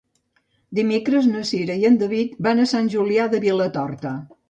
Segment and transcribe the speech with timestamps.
[0.79, 4.21] Dimecres na Cira i en David van a Sant Julià de Vilatorta.